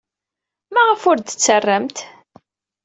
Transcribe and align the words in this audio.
Maɣef 0.73 1.01
ur 1.09 1.17
d-tettarramt? 1.19 1.97